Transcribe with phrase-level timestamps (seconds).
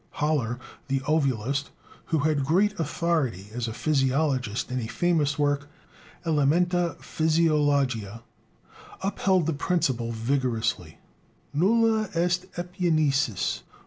[0.13, 0.57] Haller,
[0.87, 1.69] the ovulist,
[2.05, 5.69] who had great authority as a physiologist, in a famous work,
[6.25, 8.23] Elementa physiologiae,
[9.03, 10.97] upheld the principle vigorously:
[11.55, 13.61] "_Nulla est epigenesis.